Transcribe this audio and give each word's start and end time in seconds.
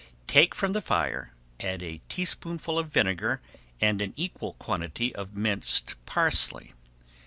Take 0.25 0.55
from 0.55 0.73
the 0.73 0.81
fire, 0.81 1.31
add 1.59 1.83
a 1.83 2.01
teaspoonful 2.09 2.79
of 2.79 2.87
vinegar, 2.91 3.39
and 3.79 4.01
an 4.01 4.13
equal 4.15 4.53
quantity 4.53 5.13
of 5.13 5.35
minced 5.35 5.93
parsley. 6.07 6.73